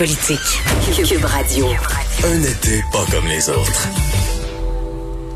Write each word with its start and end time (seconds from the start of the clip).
Politique. 0.00 0.62
Cube 0.96 1.26
Radio. 1.26 1.66
Un 2.24 2.40
été 2.40 2.82
pas 2.90 3.04
comme 3.12 3.26
les 3.28 3.50
autres. 3.50 3.88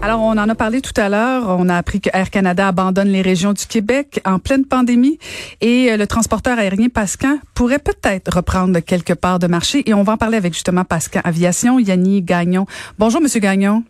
Alors, 0.00 0.22
on 0.22 0.30
en 0.30 0.48
a 0.48 0.54
parlé 0.54 0.80
tout 0.80 0.98
à 0.98 1.10
l'heure. 1.10 1.44
On 1.48 1.68
a 1.68 1.76
appris 1.76 2.00
que 2.00 2.08
Air 2.14 2.30
Canada 2.30 2.68
abandonne 2.68 3.08
les 3.08 3.20
régions 3.20 3.52
du 3.52 3.66
Québec 3.66 4.22
en 4.24 4.38
pleine 4.38 4.64
pandémie 4.64 5.18
et 5.60 5.92
euh, 5.92 5.98
le 5.98 6.06
transporteur 6.06 6.58
aérien 6.58 6.88
Pascan 6.88 7.40
pourrait 7.54 7.78
peut-être 7.78 8.36
reprendre 8.36 8.80
quelques 8.80 9.14
parts 9.14 9.38
de 9.38 9.48
marché. 9.48 9.86
Et 9.86 9.92
on 9.92 10.02
va 10.02 10.14
en 10.14 10.16
parler 10.16 10.38
avec 10.38 10.54
justement 10.54 10.84
Pascan 10.84 11.20
Aviation, 11.24 11.78
Yanni 11.78 12.22
Gagnon. 12.22 12.64
Bonjour, 12.98 13.20
Monsieur 13.20 13.40
Gagnon. 13.40 13.84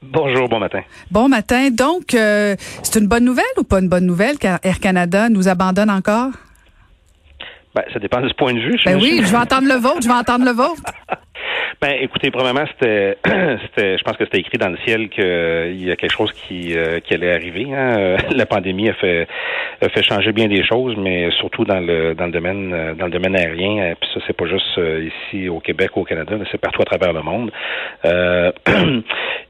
Bonjour, 0.00 0.48
bon 0.48 0.60
matin. 0.60 0.82
Bon 1.10 1.28
matin. 1.28 1.70
Donc, 1.72 2.14
euh, 2.14 2.54
c'est 2.84 3.00
une 3.00 3.08
bonne 3.08 3.24
nouvelle 3.24 3.44
ou 3.58 3.64
pas 3.64 3.80
une 3.80 3.88
bonne 3.88 4.06
nouvelle 4.06 4.38
car 4.38 4.60
Air 4.62 4.78
Canada 4.78 5.28
nous 5.28 5.48
abandonne 5.48 5.90
encore? 5.90 6.30
Ben, 7.74 7.82
ça 7.92 7.98
dépend 7.98 8.20
de 8.20 8.28
ce 8.28 8.34
point 8.34 8.54
de 8.54 8.60
vue. 8.60 8.78
Ben 8.84 8.96
oui, 9.00 9.20
je 9.22 9.30
vais 9.30 9.36
entendre 9.36 9.66
le 9.66 9.74
vôtre, 9.74 10.02
je 10.02 10.08
vais 10.08 10.14
entendre 10.14 10.44
le 10.44 10.52
vôtre. 10.52 10.82
Ben, 11.80 11.96
écoutez, 12.00 12.30
premièrement, 12.30 12.64
c'était, 12.66 13.18
c'était, 13.26 13.98
je 13.98 14.04
pense 14.04 14.16
que 14.16 14.24
c'était 14.24 14.38
écrit 14.38 14.56
dans 14.58 14.70
le 14.70 14.78
ciel 14.86 15.08
qu'il 15.10 15.84
y 15.84 15.90
a 15.90 15.96
quelque 15.96 16.12
chose 16.12 16.32
qui, 16.32 16.74
euh, 16.74 17.00
qui 17.00 17.12
allait 17.12 17.34
arriver. 17.34 17.66
Hein. 17.74 18.16
La 18.34 18.46
pandémie 18.46 18.88
a 18.88 18.94
fait, 18.94 19.28
a 19.82 19.88
fait 19.88 20.02
changer 20.02 20.32
bien 20.32 20.46
des 20.46 20.64
choses, 20.64 20.94
mais 20.96 21.30
surtout 21.32 21.64
dans 21.64 21.80
le 21.80 22.14
dans 22.14 22.26
le 22.26 22.32
domaine 22.32 22.72
euh, 22.72 22.94
dans 22.94 23.06
le 23.06 23.10
domaine 23.10 23.36
aérien. 23.36 23.94
Puis 24.00 24.08
ça, 24.14 24.20
c'est 24.26 24.36
pas 24.36 24.46
juste 24.46 24.78
euh, 24.78 25.10
ici 25.28 25.48
au 25.48 25.60
Québec, 25.60 25.96
ou 25.96 26.00
au 26.00 26.04
Canada, 26.04 26.36
c'est 26.50 26.60
partout 26.60 26.80
à 26.80 26.84
travers 26.86 27.12
le 27.12 27.22
monde. 27.22 27.50
Euh, 28.04 28.50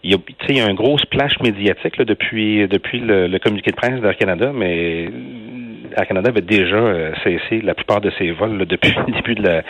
il, 0.02 0.10
y 0.10 0.14
a, 0.14 0.18
il 0.48 0.56
y 0.56 0.60
a 0.60 0.66
un 0.66 0.74
gros 0.74 0.98
splash 0.98 1.38
médiatique 1.40 1.98
là, 1.98 2.04
depuis 2.04 2.66
depuis 2.66 3.00
le, 3.00 3.26
le 3.26 3.38
communiqué 3.38 3.70
de 3.70 3.76
presse 3.76 4.00
d'Air 4.00 4.16
Canada, 4.16 4.50
mais 4.52 5.08
Air 5.96 6.06
Canada 6.06 6.28
avait 6.28 6.40
déjà 6.40 7.14
cessé 7.22 7.60
la 7.62 7.74
plupart 7.74 8.00
de 8.00 8.10
ses 8.18 8.30
vols 8.32 8.58
là, 8.58 8.64
depuis 8.64 8.94
le 9.06 9.12
début 9.12 9.34
de 9.34 9.42
la 9.42 9.62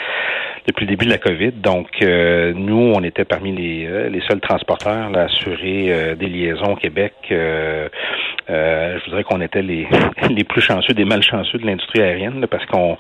depuis 0.67 0.87
le 0.87 0.91
début 0.91 1.05
de 1.05 1.11
la 1.11 1.19
COVID. 1.19 1.53
Donc, 1.53 1.89
euh, 2.03 2.53
nous, 2.55 2.93
on 2.95 3.03
était 3.03 3.25
parmi 3.25 3.53
les, 3.53 3.87
euh, 3.87 4.09
les 4.09 4.20
seuls 4.23 4.41
transporteurs 4.41 5.11
à 5.15 5.20
assurer 5.23 5.93
euh, 5.93 6.15
des 6.15 6.27
liaisons 6.27 6.73
au 6.73 6.77
Québec. 6.77 7.12
je 7.29 9.05
voudrais 9.07 9.25
qu'on 9.25 9.41
était 9.41 9.62
les, 9.62 9.87
les 10.31 10.45
plus 10.45 10.62
chanceux 10.62 10.95
des 10.95 11.05
malchanceux 11.05 11.59
de 11.59 11.67
l'industrie 11.67 12.03
aérienne 12.03 12.47
parce 12.51 12.65
qu'on 12.67 12.97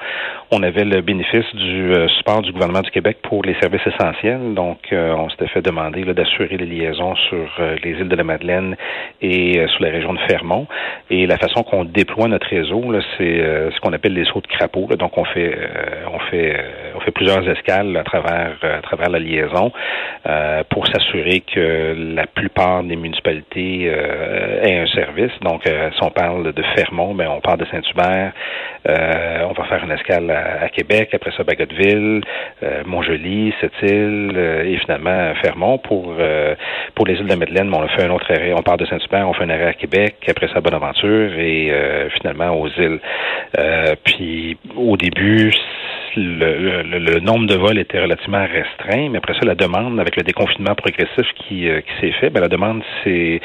on 0.50 0.62
avait 0.62 0.84
le 0.84 1.00
bénéfice 1.00 1.46
du 1.54 1.92
support 2.16 2.42
du 2.42 2.52
gouvernement 2.52 2.82
du 2.82 2.90
Québec 2.90 3.18
pour 3.22 3.42
les 3.42 3.54
services 3.60 3.86
essentiels. 3.86 4.54
Donc, 4.54 4.78
on 4.92 5.28
s'était 5.30 5.48
fait 5.48 5.62
demander 5.62 6.04
d'assurer 6.04 6.56
les 6.56 6.66
liaisons 6.66 7.14
sur 7.28 7.46
les 7.82 7.90
îles 7.90 8.08
de 8.08 8.16
la 8.16 8.24
Madeleine 8.24 8.76
et 9.20 9.64
sur 9.68 9.82
la 9.82 9.90
région 9.90 10.12
de 10.14 10.20
Fermont. 10.28 10.66
Et 11.10 11.26
la 11.26 11.38
façon 11.38 11.62
qu'on 11.62 11.84
déploie 11.84 12.28
notre 12.28 12.48
réseau, 12.48 12.82
c'est 13.18 13.70
ce 13.74 13.80
qu'on 13.80 13.92
appelle 13.92 14.14
les 14.14 14.24
sauts 14.24 14.40
de 14.40 14.46
crapaud. 14.46 14.88
Donc, 14.98 15.16
on 15.18 15.24
fait 15.24 15.56
on 16.12 16.18
fait 16.30 16.56
on 16.96 17.00
fait 17.00 17.10
plusieurs 17.12 17.46
à 17.68 18.04
travers 18.04 18.56
à 18.62 18.82
travers 18.82 19.10
la 19.10 19.18
liaison 19.18 19.72
euh, 20.26 20.62
pour 20.70 20.86
s'assurer 20.86 21.40
que 21.40 21.94
la 22.14 22.26
plupart 22.26 22.82
des 22.82 22.96
municipalités 22.96 23.90
euh, 23.92 24.62
aient 24.62 24.78
un 24.78 24.86
service. 24.86 25.32
Donc, 25.42 25.66
euh, 25.66 25.90
si 25.92 26.02
on 26.02 26.10
parle 26.10 26.52
de 26.52 26.62
Fermont, 26.76 27.14
ben 27.14 27.28
on 27.28 27.40
parle 27.40 27.58
de 27.58 27.66
Saint-Hubert, 27.66 28.32
on 28.86 29.52
va 29.52 29.64
faire 29.64 29.84
une 29.84 29.92
escale 29.92 30.30
à, 30.30 30.68
Québec, 30.68 31.10
après 31.12 31.30
ça 31.36 31.44
Bagotville, 31.44 32.22
Montjoli, 32.84 33.52
Sept-Îles 33.60 34.36
et 34.64 34.76
finalement 34.78 35.34
Fermont. 35.42 35.78
Pour 35.78 36.14
pour 36.94 37.06
les 37.06 37.14
îles 37.14 37.26
de 37.26 37.34
Madeleine, 37.34 37.70
on 37.72 37.82
a 37.82 37.88
fait 37.88 38.04
un 38.04 38.10
autre 38.10 38.30
arrêt. 38.30 38.52
On 38.54 38.62
part 38.62 38.76
de 38.76 38.86
Saint-Hubert, 38.86 39.28
on 39.28 39.32
fait 39.32 39.44
un 39.44 39.50
arrêt 39.50 39.68
à 39.68 39.74
Québec, 39.74 40.16
après 40.28 40.48
ça 40.48 40.60
Bonaventure 40.60 41.32
et 41.38 41.72
finalement 42.16 42.50
aux 42.60 42.68
îles. 42.68 43.00
puis 44.04 44.58
au 44.76 44.96
début, 44.96 45.50
le, 46.16 46.82
le, 46.82 47.20
nombre 47.20 47.43
de 47.46 47.56
vols 47.56 47.78
était 47.78 48.00
relativement 48.00 48.46
restreint, 48.46 49.08
mais 49.10 49.18
après 49.18 49.34
ça, 49.34 49.40
la 49.44 49.54
demande, 49.54 50.00
avec 50.00 50.16
le 50.16 50.22
déconfinement 50.22 50.74
progressif 50.74 51.26
qui, 51.36 51.68
euh, 51.68 51.80
qui 51.80 51.92
s'est 52.00 52.12
fait, 52.12 52.30
ben, 52.30 52.40
la 52.40 52.48
demande 52.48 52.82
s'est 53.02 53.40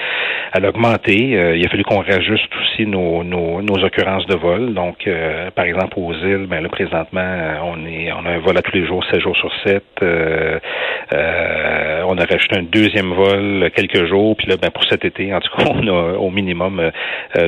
elle 0.53 0.65
a 0.65 0.69
augmenté. 0.69 1.37
Euh, 1.37 1.55
il 1.55 1.65
a 1.65 1.69
fallu 1.69 1.83
qu'on 1.83 1.99
réajuste 1.99 2.49
aussi 2.61 2.85
nos, 2.85 3.23
nos, 3.23 3.61
nos, 3.61 3.83
occurrences 3.83 4.25
de 4.25 4.35
vol. 4.35 4.73
Donc, 4.73 5.07
euh, 5.07 5.51
par 5.51 5.65
exemple, 5.65 5.93
aux 5.97 6.13
îles, 6.13 6.47
ben 6.47 6.61
là, 6.61 6.69
présentement, 6.69 7.37
on 7.63 7.85
est 7.85 8.11
on 8.11 8.25
a 8.25 8.31
un 8.31 8.39
vol 8.39 8.57
à 8.57 8.61
tous 8.61 8.75
les 8.75 8.85
jours, 8.85 9.03
7 9.11 9.21
jours 9.21 9.37
sur 9.37 9.51
7. 9.65 9.83
on 10.01 12.17
a 12.17 12.25
rajouté 12.25 12.57
un 12.57 12.63
deuxième 12.63 13.13
vol 13.13 13.69
quelques 13.75 14.07
jours, 14.07 14.35
puis 14.35 14.47
là, 14.47 14.57
ben, 14.57 14.71
pour 14.71 14.83
cet 14.85 15.05
été, 15.05 15.33
en 15.33 15.39
tout 15.39 15.55
cas, 15.55 15.65
on 15.69 15.87
a 15.87 16.17
au 16.17 16.31
minimum 16.31 16.91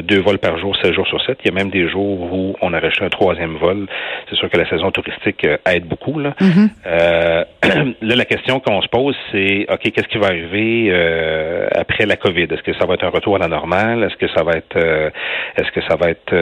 deux 0.03 0.21
vols 0.21 0.39
par 0.39 0.57
jour, 0.59 0.75
7 0.75 0.93
jours 0.93 1.07
sur 1.07 1.21
7. 1.23 1.39
Il 1.43 1.47
y 1.47 1.51
a 1.51 1.55
même 1.55 1.71
des 1.71 1.89
jours 1.89 2.33
où 2.33 2.55
on 2.61 2.73
a 2.73 2.79
rajouté 2.79 3.05
un 3.05 3.09
troisième 3.09 3.55
vol. 3.55 3.87
C'est 4.29 4.35
sûr 4.35 4.49
que 4.49 4.57
la 4.57 4.69
saison 4.69 4.91
touristique 4.91 5.45
euh, 5.45 5.57
aide 5.65 5.85
beaucoup. 5.85 6.19
Là. 6.19 6.33
Mm-hmm. 6.41 6.69
Euh, 6.87 7.43
là, 8.01 8.15
la 8.15 8.25
question 8.25 8.59
qu'on 8.59 8.81
se 8.81 8.87
pose, 8.87 9.15
c'est 9.31 9.67
OK, 9.71 9.91
qu'est-ce 9.91 10.07
qui 10.07 10.17
va 10.17 10.27
arriver 10.27 10.87
euh, 10.89 11.67
après 11.75 12.05
la 12.07 12.15
COVID? 12.15 12.47
Est-ce 12.49 12.63
que 12.63 12.73
ça 12.73 12.87
va 12.87 12.95
être 12.95 13.03
un 13.03 13.09
retour 13.09 13.35
à 13.35 13.39
la 13.39 13.47
normale? 13.47 14.03
Est-ce 14.03 14.15
que 14.15 14.27
ça 14.35 14.43
va 14.43 14.53
être 14.53 14.77
est-ce 14.77 15.71
que 15.71 15.81
ça 15.87 15.95
va 15.95 16.09
être 16.09 16.33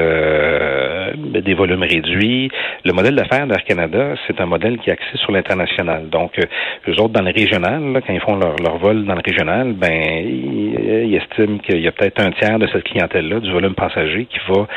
des 1.41 1.53
volumes 1.53 1.83
réduits? 1.83 2.49
Le 2.85 2.93
modèle 2.93 3.15
d'affaires 3.15 3.45
d'Air 3.47 3.63
Canada, 3.65 4.13
c'est 4.27 4.39
un 4.39 4.45
modèle 4.45 4.77
qui 4.77 4.89
est 4.89 4.93
axé 4.93 5.17
sur 5.17 5.31
l'international. 5.31 6.09
Donc, 6.09 6.39
eux 6.87 7.01
autres, 7.01 7.13
dans 7.13 7.21
le 7.21 7.31
régional, 7.31 8.01
quand 8.05 8.13
ils 8.13 8.21
font 8.21 8.37
leur, 8.37 8.77
vol 8.77 9.05
dans 9.05 9.15
le 9.15 9.21
régional, 9.25 9.73
ben 9.73 9.91
ils, 9.91 11.15
estiment 11.15 11.57
qu'il 11.57 11.81
y 11.81 11.87
a 11.87 11.91
peut-être 11.91 12.21
un 12.21 12.31
tiers 12.31 12.59
de 12.59 12.67
cette 12.67 12.83
clientèle-là, 12.83 13.39
du 13.41 13.51
volume 13.51 13.75
passager, 13.75 14.25
qui 14.25 14.39
va 14.47 14.67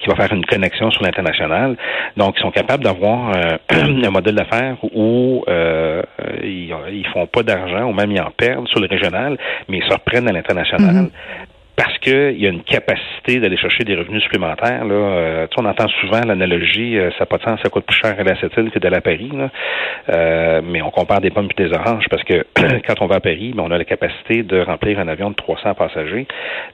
qui 0.00 0.08
va 0.08 0.16
faire 0.16 0.32
une 0.32 0.44
connexion 0.44 0.90
sur 0.90 1.02
l'international. 1.04 1.76
Donc, 2.16 2.34
ils 2.38 2.40
sont 2.40 2.50
capables 2.50 2.82
d'avoir 2.82 3.32
euh, 3.36 3.56
un 3.84 4.10
modèle 4.10 4.34
d'affaires 4.34 4.76
où 4.94 5.44
euh, 5.48 6.02
ils, 6.42 7.06
font 7.12 7.26
pas 7.26 7.42
d'argent 7.42 7.84
ou 7.84 7.92
même 7.92 8.10
ils 8.10 8.20
en 8.20 8.30
perdent 8.30 8.68
sur 8.68 8.80
le 8.80 8.86
régional, 8.86 9.38
mais 9.68 9.78
ils 9.78 9.84
se 9.84 9.92
reprennent 9.92 10.28
à 10.28 10.32
l'international. 10.32 10.94
Mm-hmm 10.94 11.10
parce 11.76 11.98
qu'il 11.98 12.40
y 12.40 12.46
a 12.46 12.50
une 12.50 12.62
capacité 12.62 13.40
d'aller 13.40 13.56
chercher 13.56 13.84
des 13.84 13.96
revenus 13.96 14.22
supplémentaires. 14.22 14.84
Là. 14.84 14.94
Euh, 14.94 15.46
on 15.56 15.64
entend 15.64 15.88
souvent 16.00 16.20
l'analogie, 16.24 16.98
euh, 16.98 17.10
ça 17.18 17.26
pas 17.26 17.38
de 17.38 17.42
sens, 17.42 17.60
ça 17.62 17.70
coûte 17.70 17.84
plus 17.84 17.96
cher 17.96 18.14
à 18.18 18.22
la 18.22 18.38
cette 18.40 18.56
île 18.56 18.70
que 18.70 18.78
d'aller 18.78 18.96
à 18.96 19.00
Paris. 19.00 19.30
Là. 19.32 19.50
Euh, 20.10 20.60
mais 20.64 20.82
on 20.82 20.90
compare 20.90 21.20
des 21.20 21.30
pommes 21.30 21.48
et 21.50 21.62
des 21.62 21.72
oranges 21.72 22.06
parce 22.10 22.22
que 22.22 22.44
quand 22.86 23.00
on 23.00 23.06
va 23.06 23.16
à 23.16 23.20
Paris, 23.20 23.52
ben, 23.56 23.64
on 23.66 23.70
a 23.70 23.78
la 23.78 23.84
capacité 23.84 24.42
de 24.42 24.60
remplir 24.60 25.00
un 25.00 25.08
avion 25.08 25.30
de 25.30 25.34
300 25.34 25.74
passagers, 25.74 26.26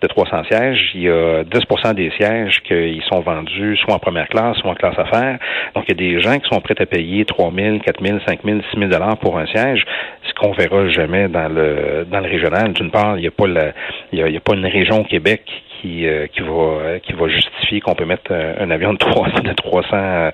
de 0.02 0.06
300 0.06 0.44
sièges. 0.50 0.90
Il 0.94 1.02
y 1.02 1.08
a 1.08 1.44
10% 1.44 1.94
des 1.94 2.10
sièges 2.18 2.60
qui 2.64 3.02
sont 3.08 3.20
vendus 3.20 3.76
soit 3.78 3.94
en 3.94 3.98
première 3.98 4.28
classe, 4.28 4.56
soit 4.58 4.70
en 4.70 4.74
classe 4.74 4.98
affaires. 4.98 5.38
Donc, 5.74 5.84
il 5.88 6.00
y 6.00 6.10
a 6.10 6.12
des 6.14 6.20
gens 6.20 6.38
qui 6.38 6.48
sont 6.52 6.60
prêts 6.60 6.74
à 6.78 6.86
payer 6.86 7.24
3 7.24 7.52
000, 7.54 7.78
4 7.78 8.04
000, 8.04 8.18
5 8.26 8.40
000, 8.44 8.60
6 8.72 8.78
000 8.78 8.90
dollars 8.90 9.16
pour 9.18 9.38
un 9.38 9.46
siège, 9.46 9.84
ce 10.28 10.34
qu'on 10.34 10.52
verra 10.52 10.88
jamais 10.88 11.28
dans 11.28 11.48
le 11.48 12.06
dans 12.10 12.20
le 12.20 12.28
régional. 12.28 12.72
D'une 12.72 12.90
part, 12.90 13.16
il 13.16 13.22
n'y 13.22 13.28
a 13.28 13.30
pas 13.30 13.46
la, 13.46 13.72
il 14.12 14.18
y 14.18 14.32
y 14.32 14.36
a 14.36 14.40
pas 14.40 14.54
une 14.54 14.66
région 14.66 14.89
au 14.98 15.04
Québec 15.04 15.42
qui, 15.80 16.06
euh, 16.06 16.26
qui 16.28 16.40
va 16.40 16.98
qui 17.00 17.12
va 17.12 17.28
justifier 17.28 17.80
qu'on 17.80 17.94
peut 17.94 18.04
mettre 18.04 18.32
un, 18.32 18.70
avion 18.70 18.92
de 18.92 18.98
300 18.98 19.42
de 19.44 19.52
300 19.52 20.30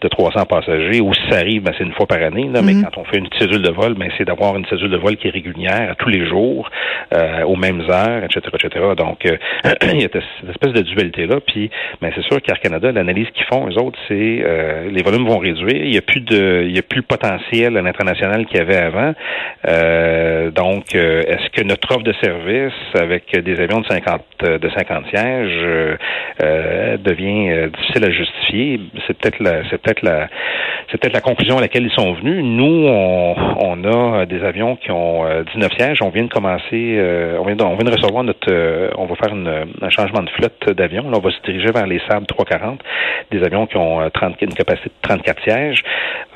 de 0.00 0.08
300 0.08 0.44
passagers 0.46 1.00
ou 1.00 1.12
si 1.14 1.22
ça 1.30 1.38
arrive 1.38 1.62
ben, 1.62 1.72
c'est 1.76 1.84
une 1.84 1.92
fois 1.92 2.06
par 2.06 2.22
année 2.22 2.48
là, 2.52 2.62
mais 2.62 2.74
Mhm. 2.74 2.84
quand 2.84 3.00
on 3.00 3.04
fait 3.04 3.18
une 3.18 3.28
cédule 3.38 3.62
de 3.62 3.70
vol 3.70 3.94
ben 3.94 4.10
c'est 4.16 4.24
d'avoir 4.24 4.56
une 4.56 4.66
cédule 4.66 4.90
de 4.90 4.96
vol 4.96 5.16
qui 5.16 5.28
est 5.28 5.30
régulière 5.30 5.90
à 5.90 5.94
tous 5.94 6.08
les 6.08 6.26
jours 6.26 6.68
euh, 7.14 7.42
aux 7.44 7.56
mêmes 7.56 7.82
heures 7.90 8.24
etc 8.24 8.40
etc 8.54 8.86
donc 8.96 9.26
euh, 9.26 9.36
il 9.92 10.00
y 10.00 10.04
a 10.04 10.08
cette 10.08 10.50
espèce 10.50 10.72
de 10.72 10.82
dualité 10.82 11.26
là 11.26 11.40
puis 11.40 11.70
ben 12.00 12.10
c'est 12.14 12.22
sûr 12.22 12.40
qu'Air 12.42 12.60
Canada 12.60 12.92
l'analyse 12.92 13.28
qu'ils 13.34 13.46
font 13.46 13.68
eux 13.68 13.78
autres 13.78 13.98
c'est 14.08 14.40
euh, 14.42 14.90
les 14.90 15.02
volumes 15.02 15.26
vont 15.26 15.38
réduire 15.38 15.84
il 15.84 15.94
y 15.94 15.98
a 15.98 16.02
plus 16.02 16.20
de 16.20 16.64
il 16.66 16.74
y 16.74 16.78
a 16.78 16.82
plus 16.82 16.98
le 17.00 17.06
potentiel 17.06 17.76
à 17.76 17.82
l'international 17.82 18.46
qu'il 18.46 18.58
y 18.58 18.60
avait 18.60 18.76
avant 18.76 19.12
euh, 19.68 20.50
donc 20.50 20.94
euh, 20.94 21.22
est-ce 21.26 21.48
que 21.50 21.62
notre 21.66 21.90
offre 21.94 22.04
de 22.04 22.14
service 22.22 22.72
avec 22.94 23.36
des 23.38 23.60
avions 23.60 23.80
de 23.80 23.86
50 23.86 24.22
de 24.40 24.68
50 24.68 24.89
50 24.90 25.06
sièges 25.14 25.98
devient 26.98 27.70
difficile 27.72 28.04
à 28.04 28.10
justifier. 28.10 28.80
C'est 29.06 29.16
peut-être 29.18 30.02
la, 30.02 31.20
conclusion 31.20 31.58
à 31.58 31.60
laquelle 31.60 31.84
ils 31.84 31.92
sont 31.92 32.12
venus. 32.14 32.42
Nous, 32.42 32.86
on, 32.88 33.84
a 33.84 34.26
des 34.26 34.42
avions 34.42 34.76
qui 34.76 34.90
ont 34.90 35.24
19 35.54 35.72
sièges. 35.78 35.98
On 36.02 36.10
vient 36.10 36.24
de 36.24 36.32
commencer, 36.32 36.98
on 37.38 37.44
vient 37.44 37.56
de, 37.56 37.90
recevoir 37.90 38.24
notre, 38.24 38.50
on 38.96 39.06
va 39.06 39.14
faire 39.16 39.32
un 39.34 39.90
changement 39.90 40.22
de 40.22 40.30
flotte 40.30 40.76
d'avions. 40.76 41.10
Là, 41.10 41.18
on 41.18 41.20
va 41.20 41.30
se 41.30 41.40
diriger 41.42 41.70
vers 41.72 41.86
les 41.86 42.00
Sables 42.08 42.26
340, 42.26 42.80
des 43.30 43.42
avions 43.42 43.66
qui 43.66 43.76
ont 43.76 44.08
30, 44.10 44.36
une 44.42 44.54
capacité 44.54 44.88
de 44.88 45.08
34 45.08 45.42
sièges. 45.42 45.82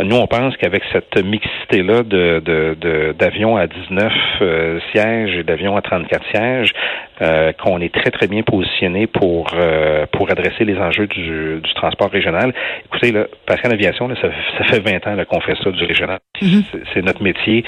Nous, 0.00 0.16
on 0.16 0.26
pense 0.26 0.56
qu'avec 0.56 0.82
cette 0.92 1.24
mixité-là 1.24 2.02
de, 2.02 3.12
d'avions 3.16 3.56
à 3.56 3.66
19 3.66 4.12
euh, 4.40 4.80
sièges 4.92 5.36
et 5.38 5.42
d'avions 5.44 5.76
à 5.76 5.82
34 5.82 6.24
sièges, 6.34 6.72
euh, 7.22 7.52
qu'on 7.52 7.80
est 7.80 7.94
très, 7.94 8.10
très 8.10 8.26
bien 8.26 8.42
positionné 8.42 9.06
pour 9.06 9.52
euh, 9.54 10.06
pour 10.12 10.30
adresser 10.30 10.64
les 10.64 10.76
enjeux 10.76 11.06
du, 11.06 11.60
du 11.60 11.74
transport 11.74 12.10
régional. 12.10 12.52
Écoutez, 12.86 13.12
là, 13.12 13.26
Pascal 13.46 13.72
Aviation, 13.72 14.08
là, 14.08 14.14
ça, 14.20 14.28
ça 14.58 14.64
fait 14.64 14.80
20 14.80 15.06
ans 15.06 15.24
qu'on 15.28 15.40
fait 15.40 15.56
ça 15.62 15.70
du 15.70 15.84
régional. 15.84 16.18
Mm-hmm. 16.42 16.64
C'est 16.92 17.02
notre 17.02 17.22
métier. 17.22 17.64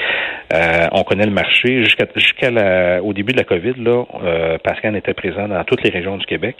on 0.91 1.03
connaît 1.03 1.25
le 1.25 1.31
marché. 1.31 1.83
Jusqu'à 1.83 2.05
jusqu'à 2.15 2.49
au 3.01 3.13
début 3.13 3.33
de 3.33 3.37
la 3.37 3.43
COVID, 3.43 3.73
là, 3.77 4.03
Pascal 4.63 4.95
était 4.95 5.13
présent 5.13 5.47
dans 5.47 5.63
toutes 5.63 5.83
les 5.83 5.89
régions 5.89 6.17
du 6.17 6.25
Québec. 6.25 6.55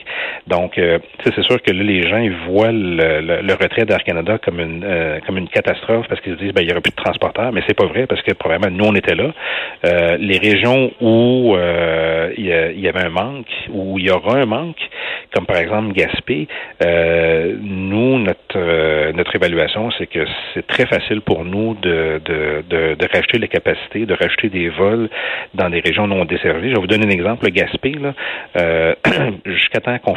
Donc, 0.47 0.79
c'est 1.23 1.43
sûr 1.43 1.61
que 1.61 1.71
là, 1.71 1.83
les 1.83 2.03
gens 2.03 2.17
ils 2.17 2.35
voient 2.47 2.71
le, 2.71 3.41
le, 3.41 3.53
retrait 3.53 3.85
d'Air 3.85 4.03
Canada 4.03 4.37
comme 4.43 4.59
une 4.59 4.85
comme 5.25 5.37
une 5.37 5.49
catastrophe 5.49 6.07
parce 6.07 6.21
qu'ils 6.21 6.33
se 6.33 6.39
disent 6.39 6.53
ben 6.53 6.61
il 6.61 6.69
y 6.69 6.71
aura 6.71 6.81
plus 6.81 6.91
de 6.91 7.03
transporteurs, 7.03 7.51
mais 7.51 7.61
c'est 7.67 7.77
pas 7.77 7.85
vrai 7.85 8.07
parce 8.07 8.21
que 8.21 8.33
probablement 8.33 8.75
nous 8.75 8.85
on 8.85 8.95
était 8.95 9.15
là. 9.15 9.33
Euh, 9.85 10.17
les 10.19 10.37
régions 10.37 10.91
où 11.01 11.55
euh, 11.55 12.31
il, 12.77 12.83
y 12.83 12.87
avait 12.87 13.03
un 13.03 13.09
manque, 13.09 13.47
où 13.69 13.99
il 13.99 14.05
y 14.05 14.11
aura 14.11 14.37
un 14.37 14.45
manque, 14.45 14.77
comme 15.33 15.45
par 15.45 15.57
exemple 15.57 15.93
Gaspé, 15.93 16.47
euh, 16.83 17.55
nous 17.61 18.19
notre 18.19 19.11
notre 19.11 19.35
évaluation 19.35 19.91
c'est 19.97 20.07
que 20.07 20.25
c'est 20.53 20.65
très 20.65 20.85
facile 20.85 21.21
pour 21.21 21.43
nous 21.43 21.75
de 21.75 22.21
de, 22.23 22.63
de, 22.69 23.07
rajouter 23.13 23.39
les 23.39 23.47
capacités, 23.47 24.05
de 24.05 24.13
rajouter 24.13 24.49
des 24.49 24.69
vols 24.69 25.09
dans 25.53 25.69
des 25.69 25.79
régions 25.79 26.07
non 26.07 26.25
desservies. 26.25 26.69
Je 26.69 26.75
vais 26.75 26.81
vous 26.81 26.87
donner 26.87 27.05
un 27.05 27.09
exemple. 27.09 27.49
Gaspé 27.49 27.91
là, 27.91 28.13
jusqu'à 29.45 29.79
temps 29.79 29.97
qu'on 29.99 30.15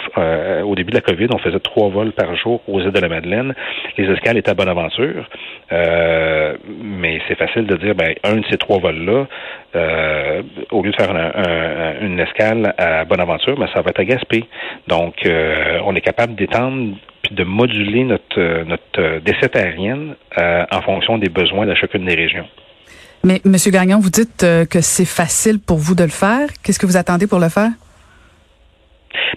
au 0.65 0.75
début 0.75 0.91
de 0.91 0.97
la 0.97 1.03
COVID, 1.03 1.29
on 1.33 1.39
faisait 1.39 1.59
trois 1.61 1.89
vols 1.89 2.13
par 2.13 2.35
jour 2.37 2.61
aux 2.69 2.81
îles 2.81 2.93
de 2.93 3.01
la 3.01 3.09
Madeleine. 3.09 3.55
Les 3.97 4.11
escales 4.11 4.37
étaient 4.39 4.51
à 4.51 4.55
Bonaventure. 4.55 5.29
Euh, 5.73 6.57
mais 6.83 7.21
c'est 7.29 7.37
facile 7.37 7.67
de 7.67 7.77
dire, 7.77 7.95
ben, 7.95 8.15
un 8.25 8.37
de 8.37 8.45
ces 8.51 8.59
trois 8.59 8.79
vols-là, 8.79 9.27
euh, 9.77 10.43
au 10.71 10.83
lieu 10.83 10.91
de 10.91 10.97
faire 10.97 11.11
une 12.01 12.19
escale 12.19 12.50
à 12.79 13.05
Bonaventure, 13.05 13.59
ben, 13.59 13.69
ça 13.75 13.83
va 13.83 13.91
être 13.91 14.01
à 14.01 14.05
Gaspé. 14.05 14.45
Donc, 14.89 15.15
euh, 15.27 15.81
on 15.85 15.95
est 15.95 16.01
capable 16.01 16.35
d'étendre 16.35 16.97
puis 17.23 17.35
de 17.35 17.45
moduler 17.45 18.05
notre, 18.05 18.65
notre 18.65 19.21
desserte 19.21 19.57
aérienne 19.57 20.15
en 20.37 20.83
fonction 20.83 21.19
des 21.19 21.29
besoins 21.29 21.67
de 21.67 21.75
chacune 21.75 22.07
des 22.07 22.15
régions. 22.15 22.47
Mais, 23.25 23.43
M. 23.45 23.57
Gagnon, 23.67 23.99
vous 23.99 24.09
dites 24.09 24.39
que 24.71 24.81
c'est 24.81 25.05
facile 25.05 25.61
pour 25.61 25.77
vous 25.77 25.95
de 25.95 26.05
le 26.05 26.11
faire. 26.11 26.49
Qu'est-ce 26.63 26.79
que 26.79 26.87
vous 26.87 26.97
attendez 26.97 27.27
pour 27.27 27.39
le 27.39 27.51
faire? 27.51 27.71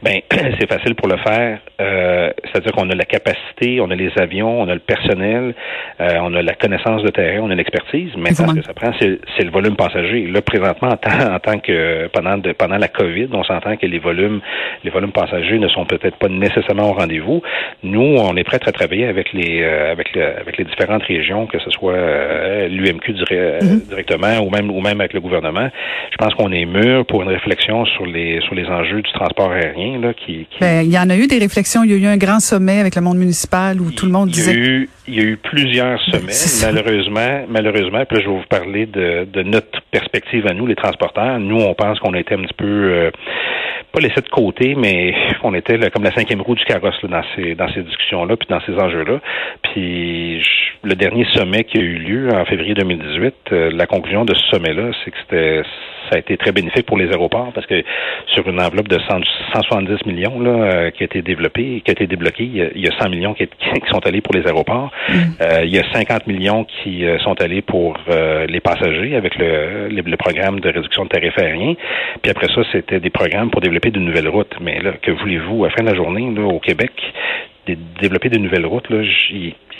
Ben, 0.01 0.19
c'est 0.59 0.69
facile 0.69 0.95
pour 0.95 1.07
le 1.07 1.17
faire. 1.17 1.59
Euh, 1.81 2.31
C'est-à-dire 2.45 2.71
qu'on 2.73 2.89
a 2.89 2.95
la 2.95 3.05
capacité, 3.05 3.79
on 3.81 3.89
a 3.89 3.95
les 3.95 4.11
avions, 4.17 4.61
on 4.61 4.67
a 4.69 4.73
le 4.73 4.79
personnel, 4.79 5.55
euh, 5.99 6.09
on 6.21 6.33
a 6.35 6.41
la 6.41 6.53
connaissance 6.53 7.01
de 7.03 7.09
terrain, 7.09 7.41
on 7.43 7.49
a 7.49 7.55
l'expertise. 7.55 8.11
Mais 8.17 8.33
ce 8.33 8.43
que 8.43 8.61
ça 8.61 8.73
prend, 8.73 8.91
c'est 8.99 9.43
le 9.43 9.51
volume 9.51 9.75
passager. 9.75 10.27
Là, 10.27 10.41
présentement, 10.41 10.89
en 10.89 10.97
tant, 10.97 11.33
en 11.33 11.39
tant 11.39 11.59
que 11.59 12.07
pendant 12.07 12.37
de, 12.37 12.51
pendant 12.51 12.77
la 12.77 12.87
COVID, 12.87 13.29
on 13.33 13.43
s'entend 13.43 13.75
que 13.77 13.85
les 13.85 13.99
volumes, 13.99 14.41
les 14.83 14.91
volumes 14.91 15.11
passagers 15.11 15.57
ne 15.57 15.67
sont 15.69 15.85
peut-être 15.85 16.17
pas 16.17 16.29
nécessairement 16.29 16.89
au 16.89 16.93
rendez-vous. 16.93 17.41
Nous, 17.83 18.15
on 18.19 18.35
est 18.35 18.43
prêts 18.43 18.59
à 18.65 18.71
travailler 18.71 19.07
avec 19.07 19.33
les 19.33 19.63
euh, 19.63 19.91
avec 19.91 20.13
le, 20.13 20.23
avec 20.39 20.57
les 20.57 20.65
différentes 20.65 21.03
régions, 21.03 21.47
que 21.47 21.59
ce 21.59 21.69
soit 21.71 21.93
euh, 21.93 22.67
l'UMQ 22.67 23.13
mm-hmm. 23.13 23.87
directement 23.89 24.39
ou 24.39 24.49
même 24.49 24.69
ou 24.69 24.81
même 24.81 25.01
avec 25.01 25.13
le 25.13 25.21
gouvernement. 25.21 25.69
Je 26.11 26.17
pense 26.17 26.33
qu'on 26.35 26.51
est 26.51 26.65
mûr 26.65 27.05
pour 27.05 27.23
une 27.23 27.29
réflexion 27.29 27.85
sur 27.85 28.05
les 28.05 28.41
sur 28.41 28.53
les 28.53 28.67
enjeux 28.67 29.01
du 29.01 29.11
transport 29.11 29.51
aérien 29.51 29.62
qui, 30.17 30.47
ben, 30.59 30.85
il 30.85 30.91
y 30.91 30.97
en 30.97 31.09
a 31.09 31.15
eu 31.15 31.27
des 31.27 31.37
réflexions. 31.37 31.83
Il 31.83 31.91
y 31.91 31.93
a 31.93 31.97
eu 31.97 32.05
un 32.05 32.17
grand 32.17 32.39
sommet 32.39 32.79
avec 32.79 32.95
le 32.95 33.01
monde 33.01 33.17
municipal 33.17 33.79
où 33.79 33.91
tout 33.91 34.05
le 34.05 34.11
monde 34.11 34.29
disait. 34.29 34.87
il 35.07 35.15
y 35.15 35.19
a 35.19 35.23
eu 35.23 35.37
plusieurs 35.37 36.01
sommets. 36.11 36.33
malheureusement, 36.63 37.45
malheureusement, 37.47 38.05
puis 38.05 38.17
là, 38.17 38.23
je 38.23 38.29
vais 38.29 38.35
vous 38.35 38.47
parler 38.49 38.85
de, 38.85 39.43
notre 39.43 39.81
perspective 39.91 40.47
à 40.47 40.53
nous, 40.53 40.65
les 40.65 40.75
transporteurs. 40.75 41.39
Nous, 41.39 41.59
on 41.59 41.73
pense 41.73 41.99
qu'on 41.99 42.13
a 42.13 42.19
été 42.19 42.35
un 42.35 42.41
petit 42.41 42.53
peu 42.53 42.65
euh, 42.65 43.11
pas 43.91 43.99
laissé 43.99 44.21
de 44.21 44.29
côté, 44.29 44.75
mais 44.75 45.13
on 45.43 45.53
était 45.53 45.77
comme 45.91 46.03
la 46.03 46.13
cinquième 46.13 46.41
roue 46.41 46.55
du 46.55 46.65
carrosse 46.65 46.95
dans 47.03 47.23
ces 47.35 47.55
dans 47.55 47.71
ces 47.73 47.83
discussions-là, 47.83 48.35
puis 48.35 48.47
dans 48.49 48.61
ces 48.61 48.73
enjeux-là. 48.73 49.19
Puis 49.61 50.41
le 50.83 50.95
dernier 50.95 51.25
sommet 51.33 51.63
qui 51.63 51.77
a 51.77 51.81
eu 51.81 51.95
lieu 51.95 52.29
en 52.33 52.45
février 52.45 52.73
2018, 52.73 53.33
euh, 53.51 53.71
la 53.73 53.85
conclusion 53.85 54.25
de 54.25 54.33
ce 54.33 54.43
sommet-là, 54.47 54.91
c'est 55.03 55.11
que 55.11 55.17
c'était 55.21 55.61
ça 56.13 56.17
a 56.17 56.19
été 56.19 56.37
très 56.37 56.51
bénéfique 56.51 56.85
pour 56.85 56.97
les 56.97 57.09
aéroports 57.09 57.51
parce 57.53 57.65
que 57.65 57.83
sur 58.27 58.47
une 58.47 58.61
enveloppe 58.61 58.87
de 58.87 58.99
170 58.99 60.05
millions 60.05 60.39
là, 60.39 60.51
euh, 60.51 60.91
qui 60.91 61.01
a 61.01 61.05
été 61.05 61.23
développée, 61.23 61.81
qui 61.83 61.89
a 61.89 61.93
été 61.93 62.05
débloquée, 62.05 62.43
il 62.75 62.81
y 62.81 62.87
a, 62.87 62.91
100 62.99 63.09
millions 63.09 63.33
qui, 63.33 63.47
sont 63.89 64.05
allés 64.05 64.21
pour 64.21 64.35
les 64.35 64.45
aéroports. 64.45 64.91
Mm. 65.09 65.13
Euh, 65.41 65.65
il 65.65 65.75
y 65.75 65.79
a 65.79 65.83
50 65.91 66.27
millions 66.27 66.65
qui 66.65 67.03
sont 67.23 67.39
allés 67.41 67.61
pour 67.61 67.97
les 68.47 68.59
passagers 68.59 69.15
avec 69.15 69.35
le, 69.37 69.89
le, 69.89 70.17
programme 70.17 70.59
de 70.59 70.69
réduction 70.69 71.05
de 71.05 71.09
tarifs 71.09 71.37
aériens. 71.37 71.73
Puis 72.21 72.31
après 72.31 72.47
ça, 72.53 72.61
c'était 72.71 72.99
des 72.99 73.09
programmes 73.09 73.49
pour 73.49 73.61
développer 73.61 73.89
de 73.89 73.99
nouvelles 73.99 74.29
routes. 74.29 74.55
Mais 74.61 74.79
là, 74.79 74.93
que 75.01 75.11
voulez-vous, 75.11 75.65
à 75.65 75.69
la 75.69 75.73
fin 75.73 75.83
de 75.83 75.89
la 75.89 75.95
journée, 75.95 76.29
là, 76.35 76.43
au 76.43 76.59
Québec, 76.59 76.91
développer 78.01 78.29
de 78.29 78.37
nouvelles 78.37 78.65
routes, 78.65 78.89
là, 78.89 79.01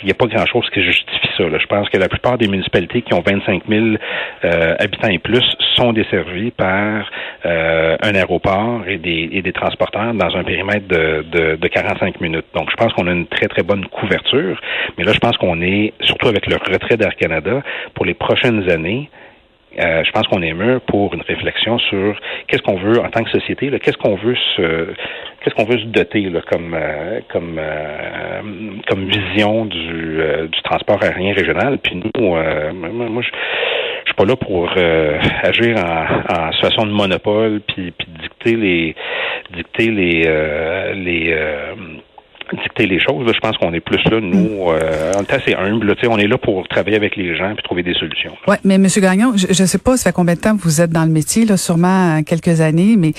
il 0.02 0.06
n'y 0.06 0.10
a 0.10 0.14
pas 0.14 0.26
grand-chose 0.26 0.68
qui 0.70 0.82
justifie 0.82 1.28
ça. 1.36 1.44
Là. 1.48 1.58
Je 1.58 1.66
pense 1.66 1.88
que 1.88 1.98
la 1.98 2.08
plupart 2.08 2.38
des 2.38 2.48
municipalités 2.48 3.02
qui 3.02 3.14
ont 3.14 3.22
25 3.26 3.62
000 3.68 3.84
euh, 4.44 4.74
habitants 4.78 5.08
et 5.08 5.18
plus 5.18 5.44
sont 5.76 5.92
desservies 5.92 6.50
par 6.50 7.10
euh, 7.46 7.96
un 8.02 8.14
aéroport 8.14 8.82
et 8.86 8.98
des, 8.98 9.30
et 9.32 9.42
des 9.42 9.52
transporteurs 9.52 10.14
dans 10.14 10.36
un 10.36 10.44
périmètre 10.44 10.86
de, 10.88 11.24
de, 11.30 11.56
de 11.56 11.68
45 11.68 12.20
minutes. 12.20 12.46
Donc, 12.54 12.70
je 12.70 12.76
pense 12.76 12.92
qu'on 12.92 13.06
a 13.06 13.12
une 13.12 13.26
très, 13.26 13.48
très 13.48 13.62
bonne 13.62 13.86
couverture. 13.86 14.60
Mais 14.98 15.04
là, 15.04 15.12
je 15.12 15.18
pense 15.18 15.36
qu'on 15.36 15.60
est, 15.62 15.92
surtout 16.02 16.28
avec 16.28 16.46
le 16.46 16.56
retrait 16.56 16.96
d'Air 16.96 17.16
Canada, 17.16 17.62
pour 17.94 18.04
les 18.04 18.14
prochaines 18.14 18.70
années, 18.70 19.10
euh, 19.78 20.04
je 20.04 20.10
pense 20.12 20.26
qu'on 20.28 20.42
est 20.42 20.52
mûr 20.52 20.80
pour 20.82 21.14
une 21.14 21.22
réflexion 21.22 21.78
sur 21.78 22.16
qu'est-ce 22.46 22.62
qu'on 22.62 22.76
veut 22.76 23.00
en 23.00 23.10
tant 23.10 23.24
que 23.24 23.30
société, 23.30 23.70
qu'est-ce 23.80 23.96
qu'on 23.96 24.14
veut 24.14 24.36
se 24.56 24.94
qu'est-ce 25.44 25.54
qu'on 25.54 25.64
veut 25.64 25.78
se 25.78 25.84
doter 25.86 26.22
là, 26.22 26.40
comme 26.50 26.74
euh, 26.74 27.20
comme 27.30 27.58
euh, 27.58 28.40
comme 28.88 29.08
vision 29.08 29.66
du, 29.66 30.18
du 30.50 30.62
transport 30.62 31.02
aérien 31.02 31.34
régional? 31.34 31.78
Puis 31.78 31.96
nous, 31.96 32.10
moi, 32.24 33.22
je 33.22 33.28
je 34.06 34.10
suis 34.10 34.16
pas 34.16 34.24
là 34.24 34.36
pour 34.36 34.70
agir 35.42 35.76
en, 35.78 36.48
en, 36.48 36.52
situation 36.52 36.86
de 36.86 36.92
monopole 36.92 37.60
puis, 37.66 37.90
puis 37.92 38.06
dicter 38.20 38.56
les 38.56 38.94
dicter 39.54 39.90
les 39.90 40.22
les 40.94 41.34
dicter 42.52 42.86
les 42.86 42.98
choses. 42.98 43.30
je 43.32 43.40
pense 43.40 43.56
qu'on 43.56 43.72
est 43.72 43.80
plus 43.80 44.02
là, 44.10 44.20
nous, 44.20 44.70
euh, 44.70 45.12
on 45.16 45.22
est 45.22 45.32
assez 45.32 45.54
humble. 45.54 45.94
on 46.08 46.18
est 46.18 46.26
là 46.26 46.38
pour 46.38 46.66
travailler 46.68 46.96
avec 46.96 47.16
les 47.16 47.36
gens 47.36 47.50
et 47.50 47.62
trouver 47.62 47.82
des 47.82 47.94
solutions. 47.94 48.36
Oui, 48.46 48.56
mais 48.64 48.74
M. 48.74 48.86
Gagnon, 48.96 49.32
je 49.36 49.62
ne 49.62 49.66
sais 49.66 49.78
pas, 49.78 49.96
ça 49.96 50.10
fait 50.10 50.14
combien 50.14 50.34
de 50.34 50.40
temps 50.40 50.56
que 50.56 50.62
vous 50.62 50.80
êtes 50.80 50.90
dans 50.90 51.04
le 51.04 51.10
métier, 51.10 51.44
là, 51.44 51.56
sûrement 51.56 52.22
quelques 52.22 52.60
années, 52.60 52.96
mais 52.96 53.12